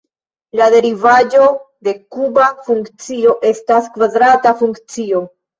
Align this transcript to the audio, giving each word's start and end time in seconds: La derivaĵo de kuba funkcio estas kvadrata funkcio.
La 0.59 0.69
derivaĵo 0.75 1.49
de 1.89 1.93
kuba 2.17 2.47
funkcio 2.71 3.37
estas 3.53 3.91
kvadrata 3.99 4.59
funkcio. 4.65 5.27